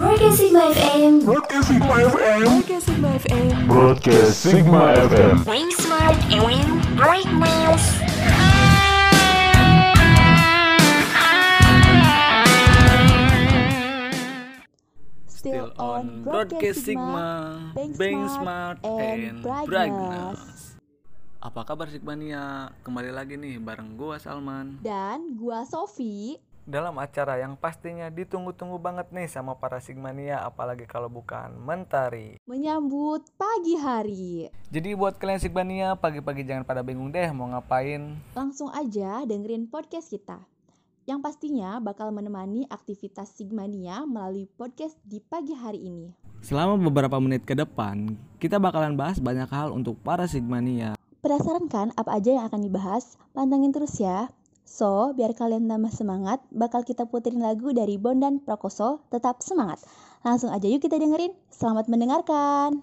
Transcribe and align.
Broadcast 0.00 0.40
Sigma 0.40 0.72
FM. 0.72 1.12
Broadcast 1.28 1.68
Sigma 1.68 1.92
FM. 1.92 2.40
Broadcast 2.48 2.84
Sigma 2.88 3.08
FM. 3.20 3.46
Broadcast 3.68 4.32
Sigma 4.40 4.80
FM. 4.96 5.34
Bring 5.44 5.68
smart 5.76 6.16
and 6.32 6.40
win 6.40 6.68
great 6.96 7.28
news. 7.28 7.84
Still 15.28 15.68
on 15.76 16.24
Broadcast 16.24 16.80
Sigma, 16.80 17.60
Being 18.00 18.24
Smart 18.32 18.80
and 18.80 19.44
Brightness. 19.44 20.80
Apa 21.44 21.60
kabar 21.68 21.92
Sigmania? 21.92 22.72
Kembali 22.80 23.12
lagi 23.12 23.36
nih 23.36 23.60
bareng 23.60 24.00
gua 24.00 24.16
Salman 24.16 24.80
Dan 24.80 25.36
gua 25.36 25.68
Sofi. 25.68 26.40
Dalam 26.70 26.94
acara 27.02 27.42
yang 27.42 27.58
pastinya 27.58 28.06
ditunggu-tunggu 28.06 28.78
banget 28.78 29.10
nih 29.10 29.26
sama 29.26 29.58
para 29.58 29.82
Sigmania 29.82 30.46
apalagi 30.46 30.86
kalau 30.86 31.10
bukan 31.10 31.50
Mentari. 31.58 32.38
menyambut 32.46 33.26
pagi 33.34 33.74
hari. 33.74 34.48
Jadi 34.70 34.94
buat 34.94 35.18
kalian 35.18 35.42
Sigmania 35.42 35.98
pagi-pagi 35.98 36.46
jangan 36.46 36.62
pada 36.62 36.86
bingung 36.86 37.10
deh 37.10 37.26
mau 37.34 37.50
ngapain. 37.50 38.14
Langsung 38.38 38.70
aja 38.70 39.26
dengerin 39.26 39.66
podcast 39.66 40.14
kita. 40.14 40.38
Yang 41.10 41.26
pastinya 41.26 41.82
bakal 41.82 42.14
menemani 42.14 42.70
aktivitas 42.70 43.34
Sigmania 43.34 44.06
melalui 44.06 44.46
podcast 44.46 44.94
di 45.02 45.18
pagi 45.18 45.58
hari 45.58 45.90
ini. 45.90 46.14
Selama 46.40 46.80
beberapa 46.80 47.20
menit 47.20 47.44
ke 47.44 47.52
depan 47.52 48.16
Kita 48.40 48.56
bakalan 48.56 48.96
bahas 48.96 49.20
banyak 49.20 49.44
hal 49.52 49.76
untuk 49.76 50.00
para 50.00 50.24
Sigmania 50.24 50.96
Penasaran 51.20 51.68
kan 51.68 51.92
apa 52.00 52.16
aja 52.16 52.32
yang 52.32 52.48
akan 52.48 52.64
dibahas? 52.64 53.20
Pantengin 53.36 53.76
terus 53.76 54.00
ya. 54.00 54.32
So, 54.70 55.10
biar 55.18 55.34
kalian 55.34 55.66
tambah 55.66 55.90
semangat, 55.90 56.38
bakal 56.54 56.86
kita 56.86 57.02
puterin 57.10 57.42
lagu 57.42 57.74
dari 57.74 57.98
Bondan 57.98 58.38
Prakoso, 58.38 59.02
Tetap 59.10 59.42
Semangat. 59.42 59.82
Langsung 60.22 60.54
aja 60.54 60.62
yuk 60.70 60.78
kita 60.78 60.94
dengerin. 60.94 61.34
Selamat 61.50 61.90
mendengarkan. 61.90 62.78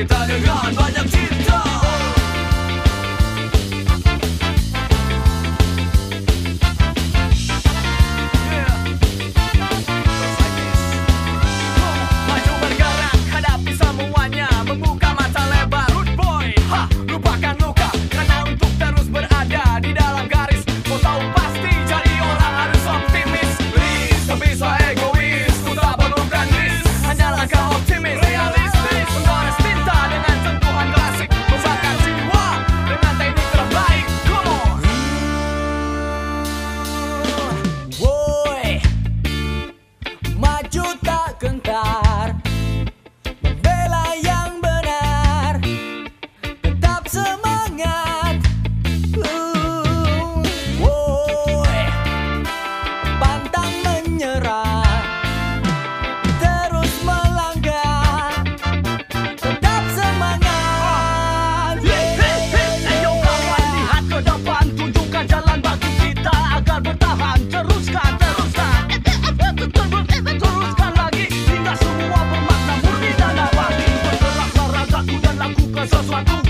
Get 0.00 0.12
out 0.12 0.30
of 0.30 0.42
your 0.42 1.39
sua 76.02 76.24
culpa. 76.24 76.49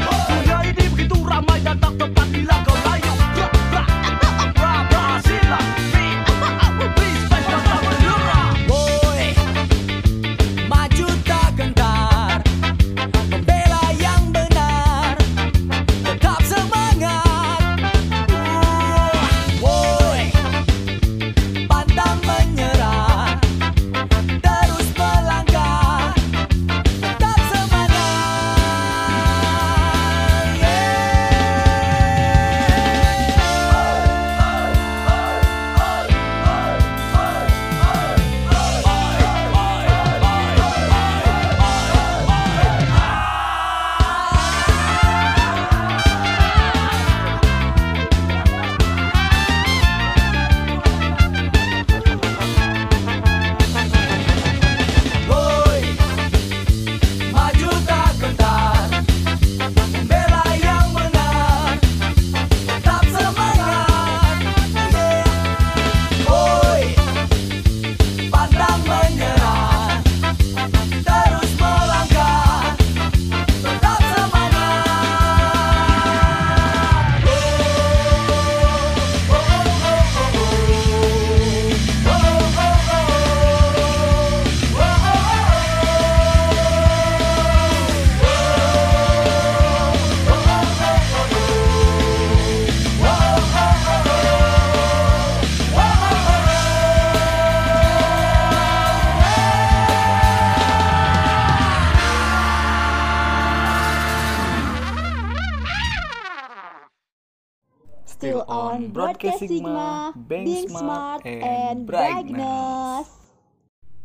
On 108.46 108.94
Broadcast 108.94 109.42
Sigma, 109.42 110.14
being 110.14 110.70
smart 110.70 111.26
and 111.26 111.82
brightness. 111.82 113.10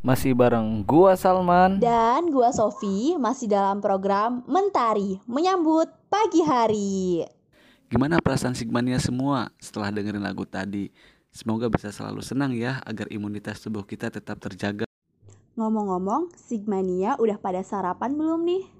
Masih 0.05 0.37
bareng 0.37 0.85
gua 0.85 1.17
Salman. 1.17 1.81
Dan 1.81 2.29
gua 2.29 2.53
Sofi 2.53 3.17
masih 3.17 3.49
dalam 3.49 3.81
program 3.81 4.45
Mentari 4.45 5.17
menyambut 5.25 5.89
pagi 6.09 6.41
hari. 6.45 7.25
Gimana 7.89 8.21
perasaan 8.21 8.57
Sigmania 8.57 8.97
semua 8.97 9.49
setelah 9.61 9.89
dengerin 9.93 10.21
lagu 10.21 10.45
tadi? 10.45 10.89
Semoga 11.33 11.69
bisa 11.69 11.89
selalu 11.89 12.21
senang 12.21 12.53
ya 12.53 12.81
agar 12.85 13.09
imunitas 13.09 13.61
tubuh 13.61 13.85
kita 13.85 14.13
tetap 14.13 14.37
terjaga. 14.41 14.85
Ngomong-ngomong, 15.55 16.35
Sigmania 16.35 17.15
udah 17.15 17.39
pada 17.39 17.63
sarapan 17.63 18.11
belum 18.13 18.43
nih? 18.43 18.74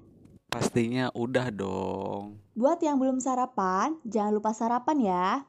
Pastinya 0.56 1.12
udah 1.12 1.52
dong. 1.52 2.40
Buat 2.56 2.80
yang 2.80 2.96
belum 2.96 3.20
sarapan, 3.20 4.00
jangan 4.08 4.32
lupa 4.32 4.56
sarapan 4.56 4.96
ya. 5.04 5.44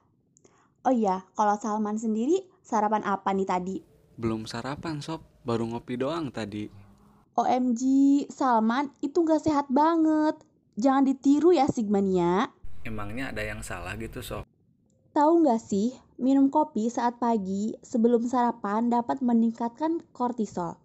Oh 0.84 0.92
iya, 0.92 1.24
kalau 1.32 1.56
Salman 1.56 1.96
sendiri 1.96 2.44
sarapan 2.60 3.08
apa 3.08 3.32
nih 3.32 3.48
tadi? 3.48 3.80
Belum 4.20 4.44
sarapan 4.44 5.00
sob, 5.00 5.24
baru 5.48 5.64
ngopi 5.64 5.96
doang 5.96 6.28
tadi. 6.28 6.68
OMG, 7.40 7.82
Salman 8.28 8.92
itu 9.00 9.24
gak 9.24 9.48
sehat 9.48 9.72
banget. 9.72 10.44
Jangan 10.76 11.08
ditiru 11.08 11.56
ya 11.56 11.72
Sigmania. 11.72 12.52
Emangnya 12.84 13.32
ada 13.32 13.48
yang 13.48 13.64
salah 13.64 13.96
gitu 13.96 14.20
sob? 14.20 14.44
Tahu 15.16 15.48
nggak 15.48 15.64
sih, 15.64 15.96
minum 16.20 16.52
kopi 16.52 16.92
saat 16.92 17.16
pagi 17.16 17.80
sebelum 17.80 18.28
sarapan 18.28 18.92
dapat 18.92 19.24
meningkatkan 19.24 20.04
kortisol. 20.12 20.76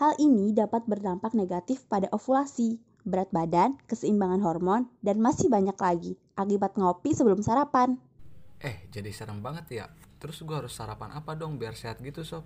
Hal 0.00 0.16
ini 0.16 0.56
dapat 0.56 0.88
berdampak 0.88 1.36
negatif 1.36 1.84
pada 1.84 2.08
ovulasi, 2.08 2.80
berat 3.06 3.30
badan, 3.30 3.78
keseimbangan 3.86 4.42
hormon, 4.42 4.90
dan 5.00 5.22
masih 5.22 5.46
banyak 5.46 5.78
lagi 5.78 6.18
akibat 6.34 6.74
ngopi 6.74 7.14
sebelum 7.14 7.40
sarapan. 7.40 7.96
Eh, 8.60 8.90
jadi 8.90 9.08
serem 9.14 9.38
banget 9.40 9.66
ya. 9.70 9.86
Terus 10.18 10.42
gua 10.42 10.60
harus 10.64 10.74
sarapan 10.74 11.14
apa 11.14 11.38
dong 11.38 11.56
biar 11.56 11.78
sehat 11.78 12.02
gitu 12.02 12.26
sob? 12.26 12.42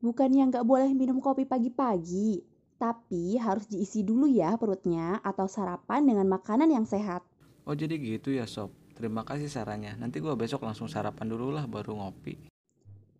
Bukan 0.00 0.30
yang 0.32 0.48
nggak 0.48 0.64
boleh 0.64 0.90
minum 0.96 1.20
kopi 1.20 1.44
pagi-pagi, 1.44 2.40
tapi 2.80 3.36
harus 3.36 3.68
diisi 3.68 4.06
dulu 4.06 4.30
ya 4.30 4.54
perutnya 4.56 5.20
atau 5.20 5.50
sarapan 5.50 6.06
dengan 6.06 6.26
makanan 6.30 6.70
yang 6.70 6.86
sehat. 6.86 7.26
Oh 7.68 7.76
jadi 7.76 7.98
gitu 8.00 8.32
ya 8.32 8.48
sob. 8.48 8.72
Terima 8.96 9.22
kasih 9.22 9.46
sarannya. 9.46 9.94
Nanti 9.98 10.18
gua 10.18 10.34
besok 10.34 10.64
langsung 10.66 10.90
sarapan 10.90 11.26
dulu 11.28 11.54
lah 11.54 11.68
baru 11.68 11.94
ngopi. 11.94 12.48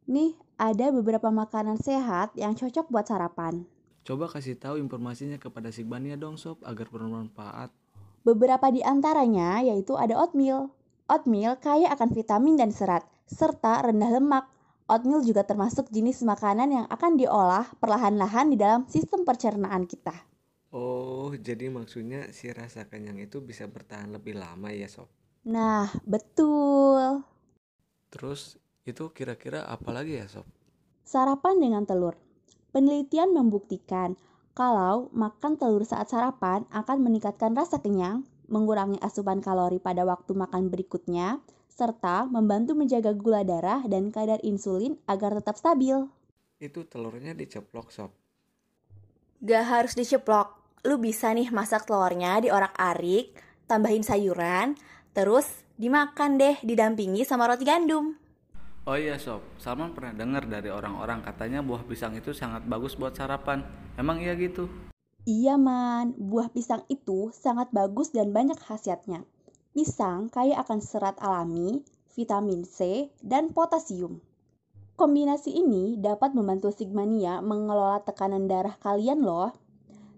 Nih, 0.09 0.41
ada 0.57 0.89
beberapa 0.89 1.29
makanan 1.29 1.77
sehat 1.77 2.33
yang 2.33 2.57
cocok 2.57 2.89
buat 2.89 3.05
sarapan. 3.05 3.69
Coba 4.09 4.25
kasih 4.25 4.57
tahu 4.57 4.81
informasinya 4.81 5.37
kepada 5.37 5.69
Sigmania 5.69 6.17
dong 6.17 6.41
sob 6.41 6.65
agar 6.65 6.89
bermanfaat. 6.89 7.69
Beberapa 8.25 8.73
di 8.73 8.81
antaranya 8.81 9.61
yaitu 9.61 10.01
ada 10.01 10.17
oatmeal. 10.17 10.73
Oatmeal 11.13 11.61
kaya 11.61 11.93
akan 11.93 12.17
vitamin 12.17 12.57
dan 12.57 12.73
serat, 12.73 13.05
serta 13.29 13.85
rendah 13.85 14.09
lemak. 14.17 14.49
Oatmeal 14.89 15.21
juga 15.21 15.45
termasuk 15.45 15.93
jenis 15.93 16.25
makanan 16.25 16.73
yang 16.73 16.87
akan 16.89 17.21
diolah 17.21 17.69
perlahan-lahan 17.77 18.49
di 18.49 18.57
dalam 18.57 18.89
sistem 18.89 19.29
pencernaan 19.29 19.85
kita. 19.85 20.17
Oh, 20.73 21.29
jadi 21.37 21.69
maksudnya 21.69 22.33
si 22.33 22.49
rasa 22.49 22.89
kenyang 22.89 23.21
itu 23.21 23.45
bisa 23.45 23.69
bertahan 23.69 24.09
lebih 24.09 24.41
lama 24.41 24.73
ya 24.73 24.89
sob? 24.89 25.13
Nah, 25.45 25.85
betul. 26.09 27.21
Terus 28.09 28.57
itu 28.89 29.13
kira-kira 29.13 29.69
apa 29.69 29.93
lagi 29.93 30.17
ya 30.17 30.25
sob? 30.33 30.49
Sarapan 31.05 31.61
dengan 31.61 31.85
telur. 31.85 32.28
Penelitian 32.69 33.33
membuktikan 33.33 34.21
kalau 34.53 35.09
makan 35.15 35.57
telur 35.57 35.87
saat 35.87 36.11
sarapan 36.11 36.67
akan 36.75 36.99
meningkatkan 37.01 37.55
rasa 37.55 37.79
kenyang, 37.79 38.27
mengurangi 38.51 38.99
asupan 39.01 39.39
kalori 39.39 39.79
pada 39.79 40.03
waktu 40.03 40.35
makan 40.35 40.69
berikutnya, 40.69 41.41
serta 41.71 42.27
membantu 42.27 42.75
menjaga 42.75 43.15
gula 43.15 43.47
darah 43.47 43.87
dan 43.87 44.11
kadar 44.11 44.43
insulin 44.43 44.99
agar 45.07 45.39
tetap 45.39 45.55
stabil. 45.55 46.11
Itu 46.59 46.85
telurnya 46.91 47.39
diceplok 47.39 47.95
sob. 47.95 48.11
Gak 49.39 49.65
harus 49.65 49.95
diceplok. 49.95 50.59
Lu 50.83 50.99
bisa 50.99 51.31
nih 51.31 51.55
masak 51.55 51.87
telurnya 51.87 52.43
diorak-arik, 52.43 53.31
tambahin 53.71 54.03
sayuran, 54.03 54.75
terus 55.15 55.47
dimakan 55.79 56.35
deh 56.35 56.59
didampingi 56.67 57.23
sama 57.23 57.47
roti 57.47 57.63
gandum. 57.63 58.19
Oh 58.89 58.97
iya 58.97 59.21
sob, 59.21 59.45
Salman 59.61 59.93
pernah 59.93 60.17
dengar 60.17 60.49
dari 60.49 60.73
orang-orang 60.73 61.21
katanya 61.21 61.61
buah 61.61 61.85
pisang 61.85 62.17
itu 62.17 62.33
sangat 62.33 62.65
bagus 62.65 62.97
buat 62.97 63.13
sarapan. 63.13 63.61
Emang 64.01 64.17
iya 64.17 64.33
gitu? 64.33 64.65
Iya 65.29 65.61
man, 65.61 66.17
buah 66.17 66.49
pisang 66.49 66.81
itu 66.89 67.29
sangat 67.37 67.69
bagus 67.69 68.17
dan 68.17 68.33
banyak 68.33 68.57
khasiatnya. 68.57 69.29
Pisang 69.77 70.33
kaya 70.33 70.57
akan 70.65 70.81
serat 70.81 71.21
alami, 71.21 71.85
vitamin 72.17 72.65
C, 72.65 73.13
dan 73.21 73.53
potasium. 73.53 74.25
Kombinasi 74.97 75.53
ini 75.53 76.01
dapat 76.01 76.33
membantu 76.33 76.73
Sigmania 76.73 77.45
mengelola 77.45 78.01
tekanan 78.01 78.49
darah 78.49 78.81
kalian 78.81 79.21
loh. 79.21 79.53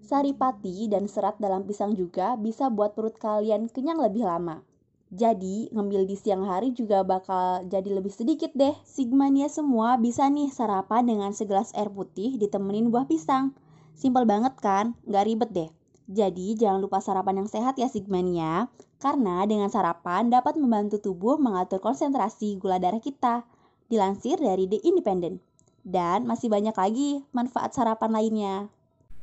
Saripati 0.06 0.86
dan 0.86 1.10
serat 1.10 1.42
dalam 1.42 1.66
pisang 1.66 1.98
juga 1.98 2.38
bisa 2.38 2.70
buat 2.70 2.94
perut 2.94 3.18
kalian 3.18 3.66
kenyang 3.66 3.98
lebih 3.98 4.30
lama. 4.30 4.62
Jadi, 5.10 5.66
ngemil 5.74 6.06
di 6.06 6.14
siang 6.14 6.46
hari 6.46 6.70
juga 6.70 7.02
bakal 7.02 7.66
jadi 7.66 7.98
lebih 7.98 8.14
sedikit 8.14 8.54
deh. 8.54 8.78
Sigmania 8.86 9.50
semua 9.50 9.98
bisa 9.98 10.30
nih 10.30 10.54
sarapan 10.54 11.02
dengan 11.02 11.34
segelas 11.34 11.74
air 11.74 11.90
putih 11.90 12.38
ditemenin 12.38 12.94
buah 12.94 13.10
pisang. 13.10 13.50
Simpel 13.98 14.22
banget 14.22 14.54
kan? 14.62 14.94
Nggak 15.02 15.24
ribet 15.26 15.50
deh. 15.50 15.70
Jadi, 16.06 16.54
jangan 16.54 16.78
lupa 16.78 17.02
sarapan 17.02 17.42
yang 17.42 17.50
sehat 17.50 17.74
ya 17.74 17.90
Sigmania. 17.90 18.70
Karena 19.02 19.42
dengan 19.50 19.66
sarapan 19.66 20.30
dapat 20.30 20.54
membantu 20.54 21.02
tubuh 21.02 21.42
mengatur 21.42 21.82
konsentrasi 21.82 22.54
gula 22.62 22.78
darah 22.78 23.02
kita. 23.02 23.42
Dilansir 23.90 24.38
dari 24.38 24.70
The 24.70 24.78
Independent. 24.86 25.42
Dan 25.82 26.22
masih 26.22 26.46
banyak 26.46 26.76
lagi 26.78 27.26
manfaat 27.34 27.74
sarapan 27.74 28.14
lainnya. 28.14 28.54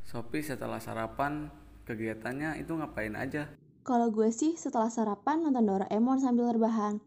Sopi 0.04 0.44
setelah 0.44 0.84
sarapan, 0.84 1.48
kegiatannya 1.88 2.60
itu 2.60 2.76
ngapain 2.76 3.16
aja? 3.16 3.48
Kalau 3.88 4.12
gue 4.12 4.28
sih 4.28 4.52
setelah 4.60 4.92
sarapan 4.92 5.48
nonton 5.48 5.64
Doraemon 5.64 6.20
sambil 6.20 6.52
rebahan. 6.52 7.00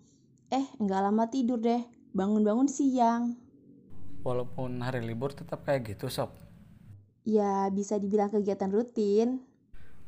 Eh, 0.50 0.66
nggak 0.82 1.02
lama 1.06 1.30
tidur 1.30 1.62
deh. 1.62 1.86
Bangun-bangun 2.18 2.66
siang. 2.66 3.38
Walaupun 4.26 4.82
hari 4.82 5.06
libur 5.06 5.30
tetap 5.30 5.62
kayak 5.62 5.94
gitu 5.94 6.10
sob. 6.10 6.34
Ya, 7.22 7.70
bisa 7.70 8.02
dibilang 8.02 8.34
kegiatan 8.34 8.74
rutin. 8.74 9.46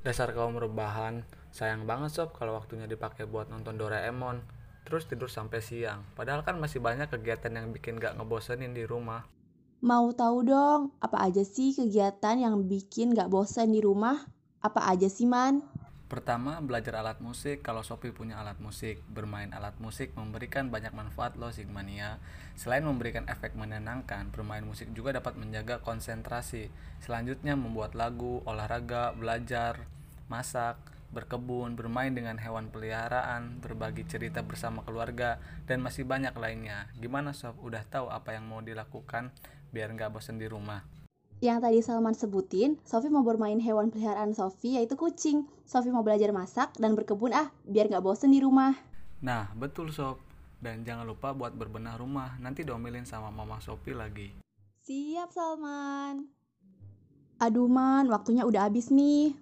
Dasar 0.02 0.34
kaum 0.34 0.58
rebahan, 0.58 1.22
sayang 1.54 1.86
banget 1.86 2.10
sob 2.10 2.34
kalau 2.34 2.58
waktunya 2.58 2.90
dipakai 2.90 3.30
buat 3.30 3.54
nonton 3.54 3.78
Doraemon. 3.78 4.42
Terus 4.90 5.06
tidur 5.06 5.30
sampai 5.30 5.62
siang. 5.62 6.02
Padahal 6.18 6.42
kan 6.42 6.58
masih 6.58 6.82
banyak 6.82 7.06
kegiatan 7.06 7.54
yang 7.54 7.70
bikin 7.70 8.02
gak 8.02 8.18
ngebosenin 8.18 8.74
di 8.74 8.90
rumah. 8.90 9.30
Mau 9.86 10.10
tahu 10.10 10.42
dong, 10.42 10.90
apa 10.98 11.22
aja 11.22 11.46
sih 11.46 11.78
kegiatan 11.78 12.34
yang 12.34 12.66
bikin 12.66 13.14
gak 13.14 13.30
bosan 13.30 13.70
di 13.70 13.80
rumah? 13.86 14.26
Apa 14.66 14.90
aja 14.90 15.06
sih, 15.06 15.30
Man? 15.30 15.62
Pertama, 16.14 16.62
belajar 16.62 17.02
alat 17.02 17.18
musik. 17.26 17.66
Kalau 17.66 17.82
Sophie 17.82 18.14
punya 18.14 18.38
alat 18.38 18.62
musik, 18.62 19.02
bermain 19.10 19.50
alat 19.50 19.74
musik 19.82 20.14
memberikan 20.14 20.70
banyak 20.70 20.94
manfaat 20.94 21.34
loh 21.42 21.50
Sigmania. 21.50 22.22
Selain 22.54 22.86
memberikan 22.86 23.26
efek 23.26 23.58
menenangkan, 23.58 24.30
bermain 24.30 24.62
musik 24.62 24.94
juga 24.94 25.18
dapat 25.18 25.42
menjaga 25.42 25.82
konsentrasi. 25.82 26.70
Selanjutnya, 27.02 27.58
membuat 27.58 27.98
lagu, 27.98 28.46
olahraga, 28.46 29.10
belajar, 29.18 29.90
masak, 30.30 30.78
berkebun, 31.10 31.74
bermain 31.74 32.14
dengan 32.14 32.38
hewan 32.38 32.70
peliharaan, 32.70 33.58
berbagi 33.58 34.06
cerita 34.06 34.46
bersama 34.46 34.86
keluarga, 34.86 35.42
dan 35.66 35.82
masih 35.82 36.06
banyak 36.06 36.38
lainnya. 36.38 36.94
Gimana 36.94 37.34
Sob? 37.34 37.58
Udah 37.58 37.82
tahu 37.90 38.14
apa 38.14 38.38
yang 38.38 38.46
mau 38.46 38.62
dilakukan 38.62 39.34
biar 39.74 39.90
nggak 39.90 40.14
bosan 40.14 40.38
di 40.38 40.46
rumah? 40.46 41.03
Yang 41.44 41.60
tadi 41.60 41.80
Salman 41.84 42.16
sebutin, 42.16 42.80
Sofi 42.88 43.12
mau 43.12 43.20
bermain 43.20 43.60
hewan 43.60 43.92
peliharaan 43.92 44.32
Sofi 44.32 44.80
yaitu 44.80 44.96
kucing. 44.96 45.44
Sofi 45.68 45.92
mau 45.92 46.00
belajar 46.00 46.32
masak 46.32 46.72
dan 46.80 46.96
berkebun 46.96 47.36
ah, 47.36 47.52
biar 47.68 47.92
nggak 47.92 48.00
bosen 48.00 48.32
di 48.32 48.40
rumah. 48.40 48.72
Nah, 49.20 49.52
betul 49.52 49.92
Sob. 49.92 50.24
Dan 50.64 50.88
jangan 50.88 51.04
lupa 51.04 51.36
buat 51.36 51.52
berbenah 51.52 52.00
rumah, 52.00 52.40
nanti 52.40 52.64
diomelin 52.64 53.04
sama 53.04 53.28
mama 53.28 53.60
Sopi 53.60 53.92
lagi. 53.92 54.32
Siap 54.88 55.36
Salman. 55.36 56.32
Aduh 57.44 57.68
man, 57.68 58.08
waktunya 58.08 58.48
udah 58.48 58.72
habis 58.72 58.88
nih. 58.88 59.36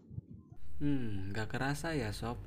Hmm, 0.82 1.30
gak 1.38 1.54
kerasa 1.54 1.94
ya 1.94 2.10
Sob. 2.18 2.42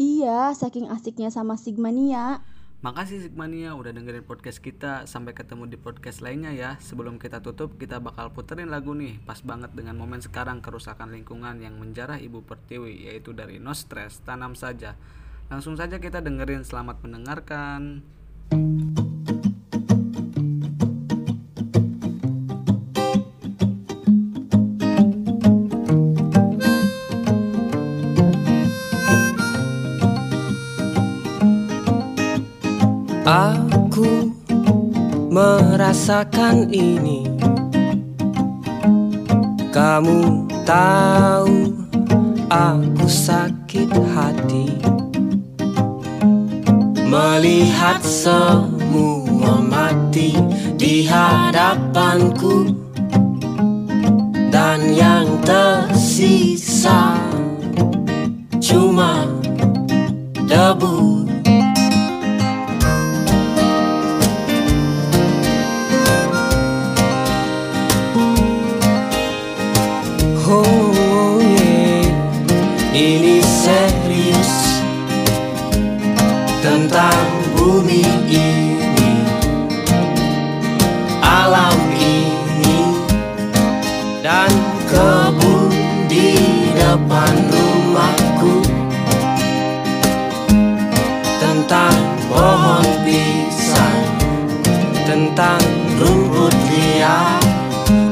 Iya, 0.00 0.56
saking 0.56 0.88
asiknya 0.88 1.28
sama 1.28 1.60
Sigmania. 1.60 2.40
Makasih 2.84 3.24
Sigmania 3.24 3.72
udah 3.72 3.96
dengerin 3.96 4.28
podcast 4.28 4.60
kita. 4.60 5.08
Sampai 5.08 5.32
ketemu 5.32 5.64
di 5.64 5.80
podcast 5.80 6.20
lainnya 6.20 6.52
ya. 6.52 6.76
Sebelum 6.84 7.16
kita 7.16 7.40
tutup, 7.40 7.80
kita 7.80 7.96
bakal 7.96 8.36
puterin 8.36 8.68
lagu 8.68 8.92
nih. 8.92 9.24
Pas 9.24 9.40
banget 9.40 9.72
dengan 9.72 9.96
momen 9.96 10.20
sekarang 10.20 10.60
kerusakan 10.60 11.08
lingkungan 11.16 11.64
yang 11.64 11.80
menjarah 11.80 12.20
Ibu 12.20 12.44
Pertiwi, 12.44 13.08
yaitu 13.08 13.32
dari 13.32 13.56
No 13.56 13.72
Stress, 13.72 14.20
Tanam 14.20 14.52
Saja. 14.52 15.00
Langsung 15.48 15.80
saja 15.80 15.96
kita 15.96 16.20
dengerin. 16.20 16.60
Selamat 16.60 17.00
mendengarkan. 17.00 18.04
Aku 33.24 34.36
merasakan 35.32 36.68
ini. 36.68 37.24
Kamu 39.72 40.44
tahu 40.68 41.72
aku 42.52 43.06
sakit 43.08 43.88
hati. 44.12 44.76
Melihat 47.08 48.04
semua 48.04 49.56
mati 49.72 50.36
di 50.76 51.08
hadapanku. 51.08 52.76
Dan 54.52 54.92
yang 54.92 55.40
tersisa 55.40 57.23
kebun 84.88 85.72
di 86.08 86.36
depan 86.76 87.34
rumahku. 87.50 88.56
Tentang 91.40 91.98
pohon 92.28 92.86
pisang, 93.04 94.04
tentang 95.04 95.62
rumput 96.00 96.54
liar, 96.68 97.40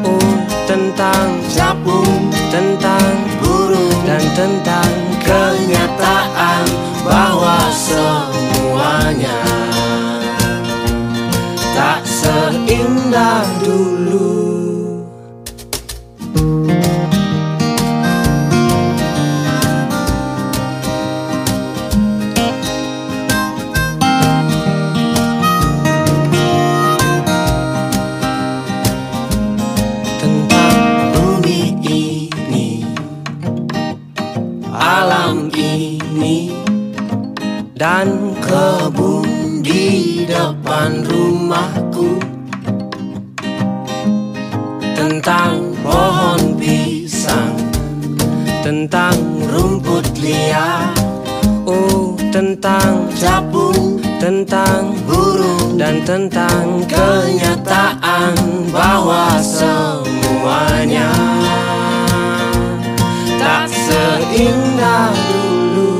oh 0.06 0.32
tentang 0.66 1.28
capung, 1.52 2.30
tentang 2.48 3.12
burung, 3.42 3.92
dan 4.08 4.24
tentang 4.32 4.92
kenyataan 5.20 6.64
bahwa 7.04 7.58
semuanya 7.74 9.40
tak 11.74 12.00
seindah 12.06 13.44
dulu. 13.60 13.91
Ini, 35.50 36.52
dan 37.74 38.36
kebun 38.38 39.64
di 39.64 40.22
depan 40.28 41.02
rumahku. 41.02 42.20
Tentang 44.94 45.74
pohon 45.82 46.54
pisang, 46.60 47.56
tentang 48.62 49.16
rumput 49.50 50.06
liar, 50.20 50.94
oh 51.66 52.12
tentang 52.32 53.08
capung, 53.16 53.98
tentang 54.20 54.94
burung, 55.08 55.78
dan 55.80 56.04
tentang 56.04 56.84
kenyataan 56.86 58.34
bahwa 58.72 59.40
semuanya 59.40 60.91
seindah 64.32 65.12
dulu. 65.28 65.92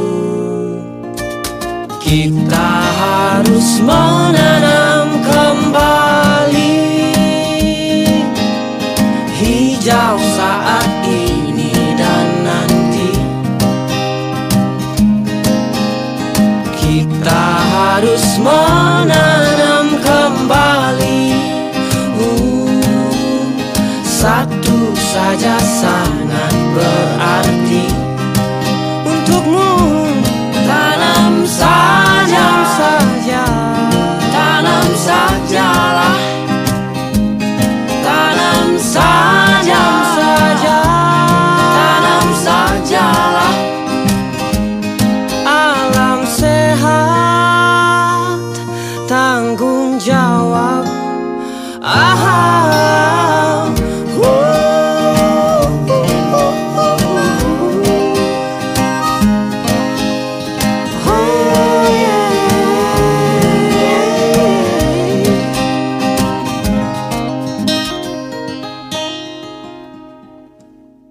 Kita 2.01 2.69
harus 2.97 3.69
menanam 3.85 4.82